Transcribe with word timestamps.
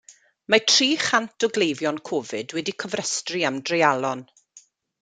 Mae 0.53 0.61
tri 0.71 0.87
chant 1.03 1.45
o 1.47 1.49
gleifion 1.57 1.99
Covid 2.11 2.57
wedi 2.59 2.75
cofrestru 2.85 3.45
am 3.51 3.61
dreialon. 3.71 4.25